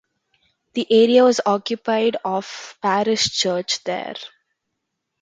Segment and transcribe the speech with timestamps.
[0.73, 4.15] The area was occupied of parish church there.